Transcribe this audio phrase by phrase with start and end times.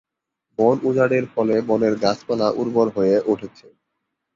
[0.59, 3.67] বন উজাড়ের ফলে বনের গাছপালা উর্বর হয়ে উঠছে।